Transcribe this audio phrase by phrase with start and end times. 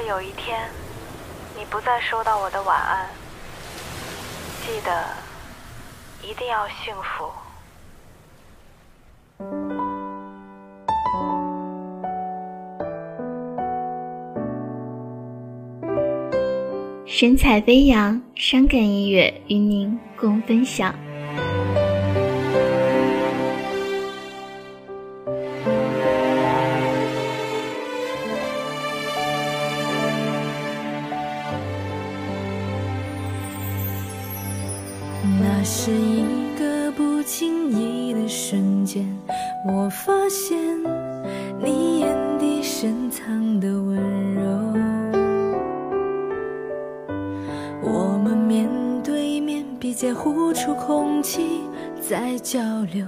[0.00, 0.66] 果有一天
[1.58, 3.06] 你不再收到我的晚安，
[4.64, 5.04] 记得
[6.22, 7.30] 一定要幸福。
[17.06, 20.94] 神采飞扬，伤感音乐与您共分享。
[35.38, 36.24] 那是一
[36.58, 39.06] 个不经意的瞬间，
[39.66, 40.58] 我发现
[41.62, 44.42] 你眼底深藏的温柔。
[47.82, 48.68] 我们面
[49.02, 51.60] 对面，鼻尖呼出空气，
[52.00, 52.58] 在交
[52.92, 53.06] 流，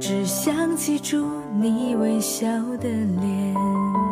[0.00, 1.24] 只想记住
[1.60, 2.46] 你微笑
[2.80, 4.03] 的脸。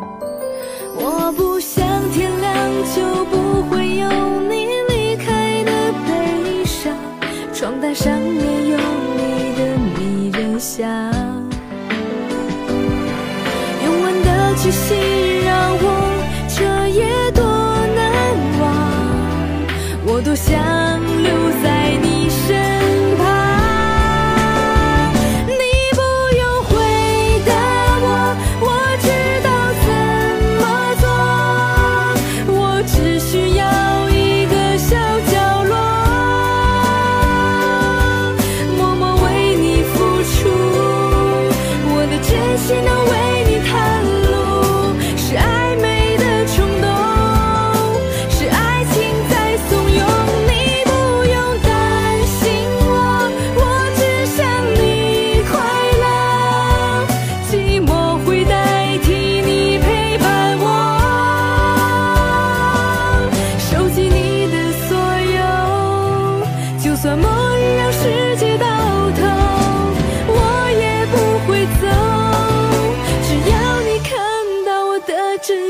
[7.83, 8.77] 在上面有
[9.17, 10.89] 你的迷人香，
[13.85, 14.95] 用吻的气息
[15.45, 15.87] 让我
[16.49, 17.43] 彻夜多
[17.97, 18.01] 难
[18.61, 18.63] 忘，
[20.07, 20.57] 我多想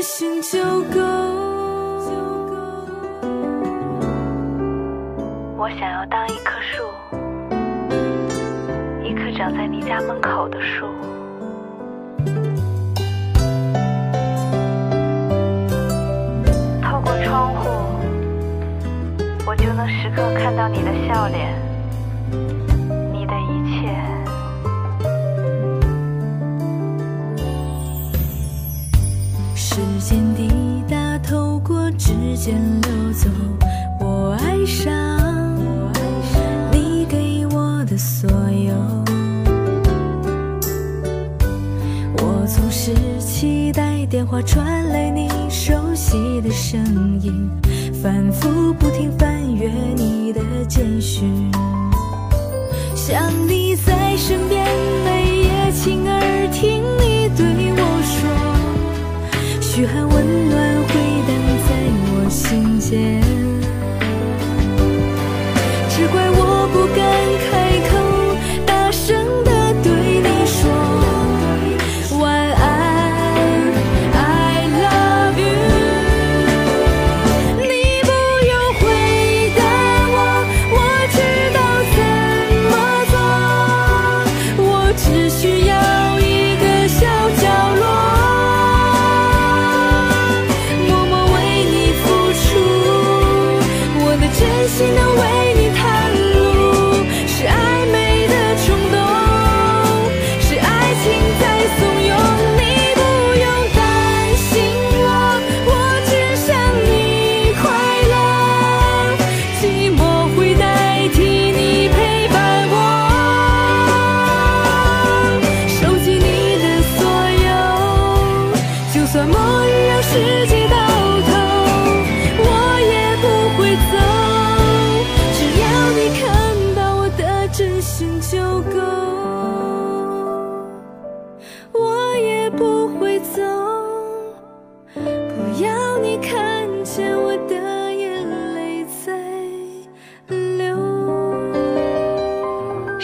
[0.03, 0.99] 心就够。
[5.57, 6.83] 我想要当一棵树，
[9.01, 10.87] 一棵长在你家门口的树。
[16.81, 17.69] 透过窗户，
[19.47, 21.55] 我就能时刻看到你的笑脸，
[32.43, 33.29] 间溜走，
[34.01, 34.91] 我爱上
[36.73, 38.73] 你给我的所有。
[42.17, 46.83] 我总是期待电话传来你熟悉的声
[47.21, 47.49] 音，
[48.01, 51.49] 反复不停翻阅你的简讯，
[52.93, 54.67] 想你在身边，
[55.05, 58.29] 每夜亲耳听你对我说。
[59.61, 60.72] 嘘寒问暖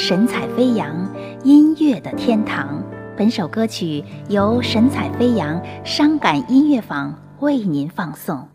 [0.10, 1.08] 神采飞扬，
[1.44, 2.82] 音乐的天堂。
[3.20, 8.48] 本首歌曲由神采飞扬伤感音乐坊为您放送。